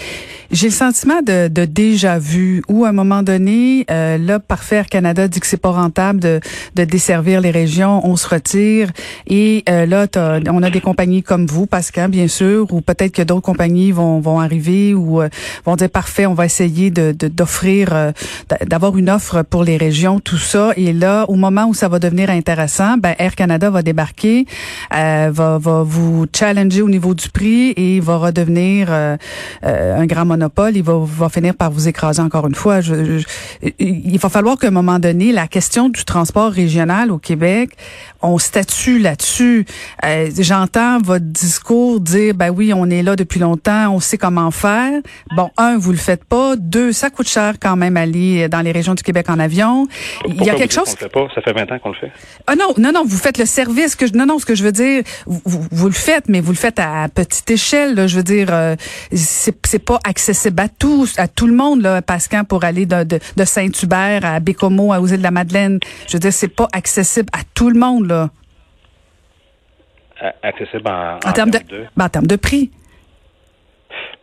j'ai 0.51 0.67
le 0.67 0.74
sentiment 0.74 1.22
de, 1.22 1.48
de, 1.48 1.65
déjà 1.65 2.20
vu 2.20 2.62
où, 2.70 2.86
à 2.86 2.89
un 2.89 2.94
moment 2.94 3.24
donné, 3.24 3.86
euh, 3.91 4.17
là, 4.17 4.39
Parfait 4.39 4.84
Canada 4.89 5.27
dit 5.27 5.39
que 5.39 5.48
c'est 5.48 5.62
pas 5.62 5.72
rentable 5.72 6.20
de, 6.20 6.39
de, 6.75 6.84
desservir 6.84 7.41
les 7.41 7.51
régions, 7.51 8.01
on 8.05 8.15
se 8.15 8.27
retire. 8.27 8.89
Et 9.27 9.63
euh, 9.70 9.86
là, 9.86 10.08
on 10.50 10.63
a 10.63 10.70
des 10.70 10.82
compagnies 10.82 11.24
comme 11.24 11.46
vous, 11.46 11.65
Pascal, 11.65 12.12
bien 12.12 12.27
sûr, 12.27 12.72
ou 12.74 12.82
peut-être 12.82 13.13
que 13.13 13.22
d'autres 13.22 13.41
compagnies 13.41 13.91
vont, 13.91 14.20
vont 14.20 14.39
arriver 14.39 14.94
ou 14.94 15.22
euh, 15.22 15.29
vont 15.65 15.75
dire, 15.75 15.89
parfait, 15.89 16.25
on 16.25 16.34
va 16.34 16.46
essayer 16.46 16.91
de 16.91 17.12
d'offrir, 17.12 17.94
euh, 17.94 18.12
d'avoir 18.65 18.98
une 18.98 19.10
offre 19.10 19.14
pour 19.50 19.63
les 19.63 19.77
régions, 19.77 20.19
tout 20.19 20.38
ça. 20.38 20.72
Et 20.77 20.93
là, 20.93 21.25
au 21.27 21.36
moment 21.36 21.65
où 21.65 21.74
ça 21.74 21.88
va 21.88 22.00
devenir 22.00 22.29
intéressant, 22.29 22.98
ben, 22.98 23.15
Air 23.17 23.36
Canada 23.36 23.69
va 23.69 23.81
débarquer, 23.81 24.45
va, 24.91 25.29
va 25.29 25.84
vous 25.84 26.25
challenger 26.36 26.81
au 26.81 26.89
niveau 26.89 27.13
du 27.13 27.29
prix 27.29 27.74
et 27.77 28.00
va 28.00 28.17
redevenir 28.17 28.89
un 28.91 30.05
grand 30.05 30.25
monopole, 30.25 30.75
il 30.75 30.84
va, 30.84 30.93
va 31.00 31.29
finir 31.29 31.55
par 31.55 31.72
vous 31.72 31.88
écraser 31.88 32.22
encore 32.22 32.48
une 32.48 32.55
fois. 32.55 32.81
Je, 32.81 33.24
il 33.79 34.17
va 34.17 34.29
falloir 34.29 34.57
qu'à 34.57 34.67
un 34.67 34.72
moment 34.72 35.00
donné, 35.00 35.31
la 35.31 35.48
question 35.48 35.89
du 35.89 36.05
transport 36.05 36.51
régional 36.51 37.12
au 37.12 37.17
Québec, 37.17 37.72
on 38.25 38.38
statue 38.38 39.00
là-dessus. 39.00 39.65
Euh, 40.03 40.29
J'entends 40.38 41.00
votre 41.00 41.25
discours 41.25 42.00
dire, 42.00 42.34
ben 42.34 42.50
oui, 42.50 42.74
on 42.74 42.89
est 42.89 43.03
là 43.03 43.15
depuis 43.15 43.39
longtemps, 43.39 43.91
on 43.91 44.00
sait 44.00 44.17
comment 44.17 44.51
faire. 44.51 45.01
Bon, 45.36 45.50
un, 45.58 45.77
vous 45.77 45.91
le 45.91 45.98
faites 45.98 46.24
pas. 46.24 46.55
Deux, 46.55 46.91
ça 46.91 47.10
coûte 47.10 47.27
cher 47.27 47.55
quand 47.62 47.75
même 47.75 47.98
aller 47.98 48.50
dans 48.50 48.62
les 48.62 48.72
régions 48.72 48.96
du 48.96 49.03
Québec 49.03 49.29
en 49.29 49.39
avion. 49.39 49.88
Il 50.27 50.44
y 50.44 50.50
a 50.50 50.55
quelque 50.55 50.74
chose. 50.74 50.89
fait 50.89 51.10
pas? 51.10 51.27
Ça 51.34 51.41
fait 51.41 51.53
20 51.53 51.72
ans 51.72 51.79
qu'on 51.79 51.89
le 51.89 51.96
fait. 51.96 52.12
Ah 52.48 52.55
non, 52.55 52.74
non, 52.77 52.91
non, 52.91 53.03
vous 53.05 53.17
faites 53.17 53.38
le 53.38 53.46
service. 53.46 53.96
Que 53.96 54.08
je, 54.08 54.13
non, 54.13 54.25
non, 54.25 54.39
ce 54.39 54.46
que 54.46 54.55
je 54.55 54.63
veux 54.63 54.72
dire, 54.72 55.03
vous, 55.25 55.65
vous, 55.72 55.88
le 55.88 55.94
faites, 55.94 56.27
mais 56.27 56.41
vous 56.41 56.51
le 56.51 56.58
faites 56.58 56.79
à 56.79 57.08
petite 57.13 57.50
échelle. 57.51 57.96
Là, 57.96 58.08
je 58.08 58.17
veux 58.17 58.24
dire, 58.24 58.48
euh, 58.51 58.75
c'est, 59.13 59.79
pas 59.86 60.00
accessible 60.03 60.60
à 60.62 60.70
tous, 60.70 61.20
à 61.20 61.27
tout 61.27 61.48
le 61.48 61.53
monde, 61.53 61.82
là, 61.82 62.01
Pascal, 62.01 62.46
pour 62.46 62.63
aller 62.63 62.86
de, 62.86 63.03
de, 63.03 63.20
de 63.36 63.46
Saint-Hubert 63.46 64.25
à 64.25 64.39
Bécomo, 64.39 64.94
à 64.94 65.00
îles 65.00 65.17
de 65.17 65.24
la 65.24 65.32
Madeleine. 65.32 65.79
Je 66.08 66.13
veux 66.13 66.20
dire, 66.20 66.34
c'est 66.34 66.48
pas 66.48 66.67
accessible 66.72 67.29
à 67.34 67.39
tout 67.53 67.70
le 67.70 67.79
monde, 67.79 68.08
là. 68.08 68.14
Accessible 70.41 70.88
en, 70.88 71.15
en, 71.17 71.31
termes 71.34 71.51
de, 71.51 71.60
Ben, 71.95 72.05
en 72.05 72.10
termes 72.10 72.27
de 72.27 72.36
prix. 72.36 72.72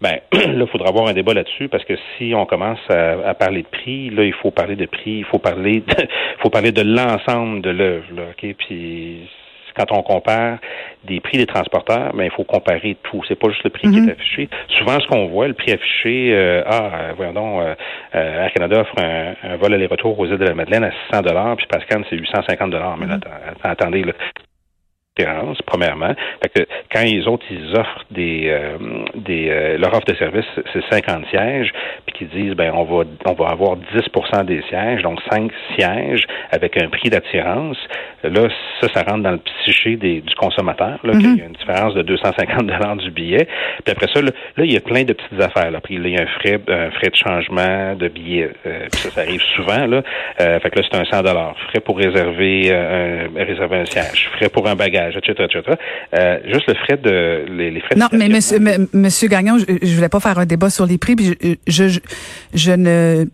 Ben, 0.00 0.18
là, 0.32 0.64
il 0.64 0.66
faudra 0.66 0.88
avoir 0.88 1.06
un 1.06 1.12
débat 1.12 1.32
là-dessus 1.34 1.68
parce 1.68 1.84
que 1.84 1.94
si 2.16 2.34
on 2.34 2.44
commence 2.44 2.80
à, 2.88 3.28
à, 3.28 3.34
parler 3.34 3.62
de 3.62 3.68
prix, 3.68 4.10
là, 4.10 4.24
il 4.24 4.32
faut 4.32 4.50
parler 4.50 4.74
de 4.74 4.86
prix, 4.86 5.18
il 5.18 5.24
faut 5.24 5.38
parler 5.38 5.80
de, 5.80 6.08
faut 6.40 6.50
parler 6.50 6.72
de 6.72 6.82
l'ensemble 6.82 7.62
de 7.62 7.70
l'œuvre, 7.70 8.06
ok? 8.30 8.54
Puis 8.58 9.28
quand 9.76 9.90
on 9.92 10.02
compare 10.02 10.58
des 11.04 11.20
prix 11.20 11.38
des 11.38 11.46
transporteurs, 11.46 12.12
ben, 12.14 12.24
il 12.24 12.30
faut 12.30 12.44
comparer 12.44 12.96
tout. 13.02 13.22
C'est 13.26 13.38
pas 13.38 13.48
juste 13.48 13.64
le 13.64 13.70
prix 13.70 13.90
qui 13.90 13.98
est 13.98 14.02
mhm. 14.02 14.10
affiché. 14.10 14.48
Souvent, 14.78 15.00
ce 15.00 15.06
qu'on 15.08 15.26
voit, 15.26 15.48
le 15.48 15.54
prix 15.54 15.72
affiché, 15.72 16.32
euh, 16.32 16.62
ah, 16.66 16.90
euh, 16.94 17.12
voyons 17.16 17.32
donc, 17.32 17.62
euh, 17.62 17.74
euh, 18.14 18.44
Air 18.44 18.52
Canada 18.52 18.80
offre 18.80 18.94
un, 18.98 19.34
un 19.42 19.56
vol 19.56 19.74
aller-retour 19.74 20.18
aux 20.18 20.26
îles 20.26 20.38
de 20.38 20.44
la 20.44 20.54
Madeleine 20.54 20.84
à 20.84 20.92
600 21.10 21.22
dollars, 21.22 21.56
puis 21.56 21.66
Pascal, 21.66 22.04
c'est 22.08 22.16
850 22.16 22.70
dollars. 22.70 22.96
Mais 22.98 23.06
là, 23.06 23.16
mhm. 23.16 23.20
attendez, 23.62 24.04
là, 24.04 24.12
premièrement. 25.66 26.14
Fait 26.42 26.48
que 26.48 26.68
quand 26.90 27.02
les 27.02 27.26
autres 27.26 27.44
ils 27.50 27.76
offrent 27.76 28.04
des 28.10 28.48
euh, 28.48 28.78
des 29.14 29.48
euh, 29.50 29.78
leur 29.78 29.92
offre 29.94 30.06
de 30.06 30.14
service 30.14 30.46
c'est 30.72 30.82
50 30.90 31.26
sièges 31.30 31.70
puis 32.06 32.16
qu'ils 32.16 32.28
disent 32.28 32.54
ben 32.54 32.72
on 32.74 32.84
va 32.84 33.04
on 33.26 33.32
va 33.34 33.50
avoir 33.50 33.76
10 33.76 33.84
des 34.46 34.62
sièges 34.68 35.02
donc 35.02 35.20
5 35.30 35.50
sièges 35.76 36.24
avec 36.50 36.80
un 36.82 36.88
prix 36.88 37.10
d'attirance 37.10 37.76
là 38.24 38.48
ça 38.80 38.88
ça 38.94 39.02
rentre 39.02 39.22
dans 39.22 39.32
le 39.32 39.38
psyché 39.38 39.96
des, 39.96 40.22
du 40.22 40.34
consommateur 40.34 40.98
là 41.04 41.12
qu'il 41.12 41.22
y 41.22 41.26
a 41.26 41.44
mm-hmm. 41.44 41.46
une 41.46 41.52
différence 41.52 41.94
de 41.94 42.02
250 42.02 42.66
dollars 42.66 42.96
du 42.96 43.10
billet 43.10 43.46
puis 43.84 43.92
après 43.92 44.08
ça 44.14 44.22
là, 44.22 44.30
il 44.58 44.72
y 44.72 44.76
a 44.76 44.80
plein 44.80 45.04
de 45.04 45.12
petites 45.12 45.40
affaires 45.40 45.70
là 45.70 45.80
puis 45.82 45.96
il 45.96 46.08
y 46.08 46.16
a 46.16 46.22
un 46.22 46.26
frais 46.26 46.58
un 46.68 46.90
frais 46.90 47.10
de 47.10 47.16
changement 47.16 47.94
de 47.96 48.08
billet 48.08 48.50
euh, 48.66 48.86
puis 48.90 49.00
ça, 49.00 49.10
ça 49.10 49.20
arrive 49.20 49.42
souvent 49.56 49.86
là 49.86 50.02
fait 50.38 50.70
que 50.70 50.80
là 50.80 50.86
c'est 50.90 50.98
un 50.98 51.04
100 51.04 51.22
dollars 51.22 51.54
frais 51.68 51.80
pour 51.80 51.98
réserver 51.98 52.72
un 52.72 53.44
réserver 53.44 53.76
un 53.76 53.84
siège 53.84 54.30
frais 54.36 54.48
pour 54.48 54.66
un 54.66 54.74
bagage 54.74 55.01
etc., 55.10 55.76
euh, 56.14 56.38
juste 56.52 56.66
le 56.68 56.74
frais 56.74 56.96
de 56.96 57.44
les, 57.48 57.80
frais. 57.80 57.96
Non, 57.96 58.08
mais 58.12 58.28
monsieur, 58.28 58.58
monsieur 58.92 59.28
Gagnon, 59.28 59.58
je, 59.58 59.64
je 59.82 59.94
voulais 59.94 60.08
pas 60.08 60.20
faire 60.20 60.38
un 60.38 60.46
débat 60.46 60.70
sur 60.70 60.86
les 60.86 60.98
prix, 60.98 61.16
puis 61.16 61.36
je, 61.66 61.88
je, 61.88 62.00
je 62.54 62.72
ne 62.72 63.26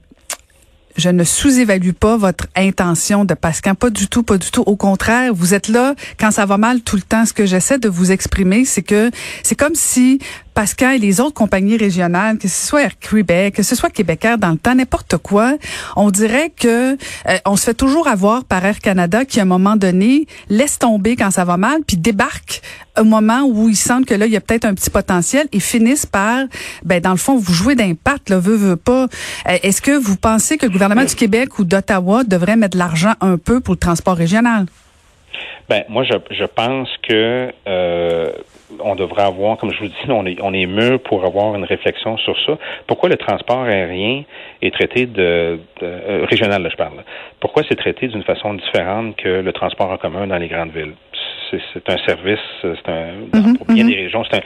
je 0.99 1.09
ne 1.09 1.25
sous-évalue 1.25 1.93
pas 1.93 2.17
votre 2.17 2.47
intention 2.57 3.25
de 3.25 3.35
Pascal, 3.35 3.77
pas 3.77 3.89
du 3.89 4.09
tout, 4.09 4.25
pas 4.25 4.37
du 4.37 4.51
tout. 4.51 4.65
Au 4.67 4.77
contraire, 4.77 5.33
vous 5.33 5.55
êtes 5.55 5.69
là 5.69 5.95
quand 6.19 6.33
ça 6.33 6.45
va 6.45 6.59
mal 6.59 6.83
tout 6.83 6.97
le 6.97 7.03
temps. 7.03 7.25
Ce 7.25 7.33
que 7.33 7.47
j'essaie 7.47 7.79
de 7.79 7.89
vous 7.89 8.11
exprimer, 8.11 8.65
c'est 8.65 8.83
que 8.83 9.11
c'est 9.45 9.55
comme 9.55 9.77
si 9.77 10.19
Pascal 10.59 10.97
et 10.97 10.99
les 10.99 11.21
autres 11.21 11.35
compagnies 11.35 11.77
régionales, 11.77 12.37
que 12.37 12.49
ce 12.49 12.67
soit 12.67 12.83
Air 12.83 12.99
Québec, 12.99 13.55
que 13.55 13.63
ce 13.63 13.77
soit 13.77 13.91
Québécois 13.91 14.37
dans 14.37 14.51
le 14.51 14.59
temps, 14.59 14.75
n'importe 14.75 15.17
quoi, 15.17 15.53
on 15.95 16.11
dirait 16.11 16.51
que 16.51 16.95
euh, 16.95 16.97
on 17.47 17.55
se 17.55 17.67
fait 17.67 17.75
toujours 17.75 18.09
avoir 18.09 18.45
par 18.45 18.65
Air 18.65 18.81
Canada 18.81 19.25
qui, 19.25 19.39
à 19.39 19.45
un 19.45 19.47
moment 19.47 19.77
donné, 19.77 20.27
laisse 20.49 20.77
tomber 20.81 21.15
quand 21.15 21.31
ça 21.31 21.45
va 21.45 21.59
mal, 21.59 21.83
puis 21.87 21.97
débarque 21.97 22.61
au 22.99 23.05
moment 23.05 23.43
où 23.45 23.69
ils 23.69 23.77
sentent 23.77 24.07
que 24.07 24.15
là, 24.15 24.27
il 24.27 24.33
y 24.33 24.37
a 24.37 24.41
peut-être 24.41 24.65
un 24.65 24.75
petit 24.75 24.91
potentiel 24.91 25.47
et 25.53 25.61
finissent 25.61 26.07
par, 26.07 26.41
ben, 26.85 27.01
dans 27.01 27.13
le 27.13 27.19
fond, 27.19 27.37
vous 27.37 27.53
jouez 27.53 27.77
d'impact, 27.77 28.29
là, 28.29 28.41
veut, 28.41 28.57
veut 28.57 28.75
pas. 28.75 29.05
Euh, 29.49 29.59
est-ce 29.63 29.81
que 29.81 29.93
vous 29.93 30.17
pensez 30.17 30.59
que 30.59 30.67
le 30.67 30.73
gouvernement 30.73 31.05
du 31.05 31.15
Québec 31.15 31.61
ou 31.61 31.65
d'Ottawa 31.65 32.25
devrait 32.25 32.57
mettre 32.57 32.77
l'argent 32.77 33.13
un 33.21 33.39
peu 33.39 33.61
pour 33.61 33.75
le 33.75 33.79
transport 33.79 34.17
régional? 34.17 34.67
Ben, 35.69 35.85
moi, 35.89 36.03
je, 36.03 36.15
je 36.31 36.45
pense 36.45 36.89
que 37.07 37.53
euh, 37.67 38.33
on 38.89 38.97
devrait 38.97 39.23
avoir, 39.23 39.57
comme 39.59 39.73
je 39.73 39.81
vous 39.81 39.89
dis, 39.89 40.11
on 40.11 40.27
est, 40.27 40.41
on 40.43 40.53
est 40.53 40.67
mûr 40.67 41.01
pour 41.01 41.25
avoir 41.25 41.55
une 41.55 41.65
réflexion 41.65 42.17
sur 42.19 42.37
ça. 42.45 42.59
Pourquoi 42.87 43.09
le 43.09 43.17
transport 43.17 43.63
aérien 43.63 44.25
est 44.63 44.75
traité 44.75 45.07
de, 45.07 45.59
euh, 45.83 46.27
régional, 46.29 46.63
là, 46.63 46.69
je 46.71 46.77
parle. 46.77 47.05
Pourquoi 47.41 47.63
c'est 47.69 47.77
traité 47.77 48.09
d'une 48.09 48.23
façon 48.23 48.55
différente 48.55 49.17
que 49.17 49.29
le 49.29 49.53
transport 49.53 49.91
en 49.91 49.99
commun 49.99 50.27
dans 50.27 50.39
les 50.39 50.49
grandes 50.49 50.73
villes? 50.73 50.95
C'est 51.51 51.91
un 51.91 51.99
service, 52.07 52.39
c'est 52.63 52.89
un 52.89 53.13
mhm, 53.33 53.57
pour 53.57 53.67
bien 53.67 53.85
mhm. 53.85 53.91
des 53.91 53.97
régions, 53.97 54.25
c'est 54.31 54.39
un 54.39 54.43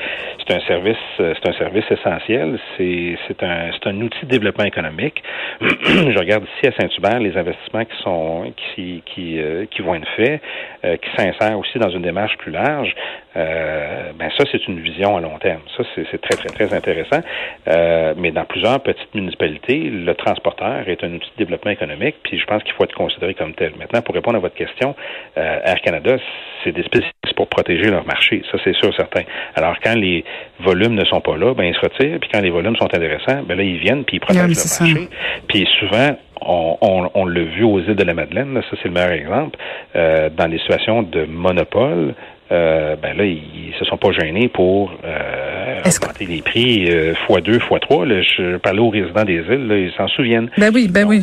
c'est 0.47 0.55
un 0.55 0.61
service, 0.67 0.97
c'est 1.19 1.49
un 1.49 1.53
service 1.53 1.85
essentiel. 1.91 2.59
C'est 2.77 3.17
c'est 3.29 3.43
un 3.43 3.71
c'est 3.73 3.89
un 3.89 4.01
outil 4.01 4.25
de 4.25 4.31
développement 4.31 4.65
économique. 4.65 5.23
Je 5.61 6.19
regarde 6.19 6.45
ici 6.57 6.67
à 6.67 6.81
Saint-Hubert 6.81 7.21
les 7.21 7.37
investissements 7.37 7.85
qui 7.85 8.03
sont 8.03 8.53
qui 8.57 9.03
qui 9.07 9.41
euh, 9.41 9.67
qui 9.71 9.83
vont 9.83 9.95
être 9.95 10.09
faits, 10.17 10.41
euh, 10.85 10.97
qui 10.97 11.09
s'insèrent 11.17 11.59
aussi 11.59 11.79
dans 11.79 11.91
une 11.91 12.03
démarche 12.03 12.37
plus 12.39 12.53
large. 12.53 12.95
Euh, 13.35 14.13
ben 14.19 14.31
ça 14.37 14.45
c'est 14.51 14.67
une 14.69 14.81
vision 14.81 15.17
à 15.17 15.21
long 15.21 15.39
terme. 15.39 15.63
Ça 15.77 15.85
c'est 15.95 16.21
très 16.21 16.37
très 16.37 16.49
très 16.49 16.75
intéressant. 16.75 17.21
Mais 18.17 18.31
dans 18.31 18.45
plusieurs 18.45 18.81
petites 18.81 19.15
municipalités, 19.15 19.79
le 19.79 20.15
transporteur 20.15 20.89
est 20.89 21.03
un 21.05 21.13
outil 21.15 21.31
de 21.37 21.45
développement 21.45 21.71
économique. 21.71 22.17
Puis 22.23 22.39
je 22.39 22.45
pense 22.47 22.63
qu'il 22.63 22.73
faut 22.75 22.85
être 22.85 22.95
considéré 22.95 23.35
comme 23.35 23.55
tel. 23.55 23.73
Maintenant, 23.79 24.03
pour 24.03 24.15
répondre 24.15 24.37
à 24.37 24.41
votre 24.41 24.55
question, 24.55 24.95
Air 25.37 25.81
Canada, 25.83 26.17
c'est 26.63 26.73
des 26.73 26.85
pour 27.37 27.49
protéger 27.49 27.91
leur 27.91 28.07
marché. 28.07 28.43
Ça, 28.51 28.59
c'est 28.63 28.75
sûr, 28.75 28.95
certain. 28.95 29.23
Alors, 29.55 29.77
quand 29.83 29.95
les 29.95 30.25
volumes 30.61 30.95
ne 30.95 31.05
sont 31.05 31.21
pas 31.21 31.37
là, 31.37 31.55
ben, 31.55 31.65
ils 31.65 31.75
se 31.75 31.81
retirent. 31.81 32.19
Puis 32.21 32.29
quand 32.33 32.41
les 32.41 32.51
volumes 32.51 32.77
sont 32.77 32.93
intéressants, 32.95 33.43
ben 33.47 33.57
là, 33.57 33.63
ils 33.63 33.79
viennent 33.79 34.05
puis 34.05 34.17
ils 34.17 34.21
protègent 34.21 34.41
leur 34.41 34.49
marché. 34.49 35.09
Puis 35.49 35.67
souvent, 35.81 36.17
on, 36.41 36.77
on, 36.81 37.11
on 37.15 37.27
l'a 37.27 37.43
vu 37.43 37.65
aux 37.65 37.81
îles 37.81 37.95
de 37.95 38.05
la 38.05 38.15
Madeleine, 38.15 38.61
ça 38.71 38.77
c'est 38.83 38.89
le 38.89 38.95
meilleur 38.95 39.13
exemple, 39.13 39.59
euh, 39.97 40.29
dans 40.31 40.47
les 40.47 40.59
situations 40.59 41.03
de 41.03 41.25
monopole, 41.25 42.15
euh, 42.51 42.97
ben 42.97 43.17
là, 43.17 43.25
ils 43.25 43.73
se 43.79 43.85
sont 43.87 43.97
pas 43.97 44.13
gênés 44.13 44.49
pour 44.49 44.93
euh, 45.05 45.81
augmenter 45.81 46.27
les 46.27 46.43
prix 46.43 46.91
euh, 46.91 47.15
fois 47.27 47.41
deux, 47.41 47.59
fois 47.61 47.81
trois. 47.81 48.05
je 48.07 48.59
parlais 48.59 48.81
aux 48.81 48.91
résidents 48.91 49.25
des 49.25 49.39
îles, 49.39 49.67
là, 49.69 49.79
ils 49.79 49.93
s'en 49.97 50.09
souviennent. 50.09 50.51
Ben 50.59 50.71
oui, 50.75 50.89
ben 50.89 51.07
oui. 51.07 51.23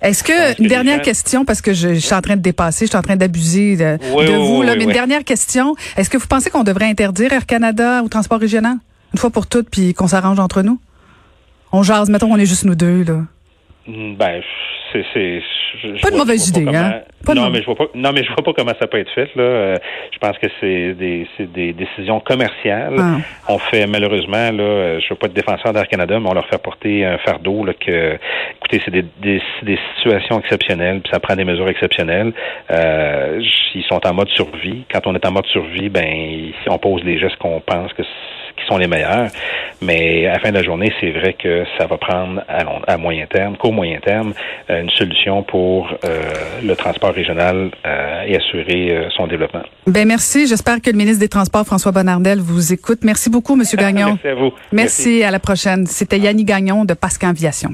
Est-ce 0.00 0.22
que, 0.22 0.60
une 0.60 0.68
dernière 0.68 1.02
question, 1.02 1.44
parce 1.44 1.60
que 1.60 1.72
je, 1.72 1.94
suis 1.94 2.14
en 2.14 2.20
train 2.20 2.36
de 2.36 2.42
dépasser, 2.42 2.86
je 2.86 2.90
suis 2.90 2.98
en 2.98 3.02
train 3.02 3.16
d'abuser 3.16 3.76
de, 3.76 3.98
vous, 4.02 4.62
là, 4.62 4.76
mais 4.76 4.84
une 4.84 4.92
dernière 4.92 5.24
question. 5.24 5.74
Est-ce 5.96 6.08
que 6.08 6.18
vous 6.18 6.26
pensez 6.26 6.50
qu'on 6.50 6.64
devrait 6.64 6.86
interdire 6.86 7.32
Air 7.32 7.46
Canada 7.46 8.02
au 8.04 8.08
transport 8.08 8.38
régional? 8.38 8.76
Une 9.12 9.18
fois 9.18 9.30
pour 9.30 9.46
toutes, 9.46 9.70
puis 9.70 9.94
qu'on 9.94 10.06
s'arrange 10.06 10.38
entre 10.38 10.62
nous? 10.62 10.78
On 11.72 11.82
jase, 11.82 12.10
mettons, 12.10 12.32
on 12.32 12.36
est 12.36 12.46
juste 12.46 12.64
nous 12.64 12.74
deux, 12.74 13.04
là. 13.04 13.24
Ben, 13.86 14.42
c'est 14.92 15.42
pas 16.02 16.10
de 16.10 16.16
mauvaise 16.16 16.48
idée, 16.48 16.66
hein? 16.74 17.02
non, 17.34 17.50
mais 17.50 17.60
je 17.60 17.66
vois 17.66 17.74
pas. 17.74 17.86
Non, 17.94 18.12
mais 18.12 18.22
je 18.22 18.28
vois 18.28 18.44
pas 18.44 18.52
comment 18.52 18.72
ça 18.78 18.86
peut 18.86 18.98
être 18.98 19.10
fait. 19.12 19.28
Là, 19.34 19.42
euh, 19.42 19.76
je 20.12 20.18
pense 20.18 20.38
que 20.38 20.46
c'est 20.60 20.94
des, 20.94 21.26
des 21.38 21.72
décisions 21.72 22.20
commerciales. 22.20 22.96
Ah. 22.98 23.16
On 23.48 23.58
fait 23.58 23.86
malheureusement 23.86 24.50
là, 24.50 24.62
euh, 24.62 25.00
je 25.00 25.08
veux 25.10 25.16
pas 25.16 25.26
être 25.26 25.34
défenseur 25.34 25.72
d'Air 25.72 25.88
Canada, 25.88 26.18
mais 26.20 26.28
on 26.28 26.34
leur 26.34 26.46
fait 26.48 26.62
porter 26.62 27.04
un 27.04 27.18
fardeau 27.18 27.64
là 27.64 27.74
que, 27.74 28.18
écoutez, 28.56 28.80
c'est 28.84 28.90
des, 28.90 29.04
des, 29.20 29.42
des, 29.62 29.78
situations 29.96 30.40
exceptionnelles, 30.40 31.00
puis 31.00 31.12
ça 31.12 31.20
prend 31.20 31.36
des 31.36 31.44
mesures 31.44 31.68
exceptionnelles. 31.68 32.32
Euh, 32.70 33.40
ils 33.74 33.84
sont 33.84 34.00
en 34.06 34.14
mode 34.14 34.28
survie. 34.30 34.84
Quand 34.92 35.06
on 35.06 35.14
est 35.14 35.26
en 35.26 35.32
mode 35.32 35.46
survie, 35.46 35.88
ben, 35.88 36.52
on 36.68 36.78
pose 36.78 37.02
les 37.04 37.18
gestes 37.18 37.36
qu'on 37.36 37.60
pense 37.60 37.92
que 37.92 38.02
sont 38.68 38.76
les 38.76 38.86
meilleurs. 38.86 39.28
Mais 39.80 40.26
à 40.26 40.34
la 40.34 40.38
fin 40.40 40.50
de 40.50 40.56
la 40.56 40.62
journée, 40.62 40.92
c'est 41.00 41.10
vrai 41.10 41.34
que 41.40 41.64
ça 41.78 41.86
va 41.86 41.96
prendre 41.98 42.42
à, 42.48 42.92
à 42.92 42.96
moyen 42.96 43.26
terme, 43.26 43.56
qu'au 43.56 43.70
moyen 43.70 44.00
terme, 44.00 44.34
euh, 44.70 44.82
une 44.82 44.90
solution 44.90 45.42
pour 45.42 45.88
euh, 46.04 46.20
le 46.64 46.74
transport 46.74 47.12
régional 47.12 47.70
euh, 47.86 48.22
et 48.26 48.36
assurer 48.36 49.08
son 49.16 49.26
développement. 49.26 49.62
Ben 49.86 50.06
merci. 50.06 50.46
J'espère 50.46 50.80
que 50.80 50.90
le 50.90 50.96
ministre 50.96 51.20
des 51.20 51.28
Transports, 51.28 51.64
François 51.64 51.92
Bonnardel, 51.92 52.40
vous 52.40 52.72
écoute. 52.72 53.00
Merci 53.02 53.30
beaucoup, 53.30 53.56
Monsieur 53.56 53.78
Gagnon. 53.86 54.18
merci 54.22 54.28
à 54.28 54.34
vous. 54.34 54.52
Merci. 54.72 55.22
À 55.22 55.30
la 55.30 55.38
prochaine. 55.38 55.86
C'était 55.86 56.18
Yannick 56.18 56.46
Gagnon 56.46 56.84
de 56.84 56.94
Pascal 56.94 57.30
Aviation. 57.30 57.70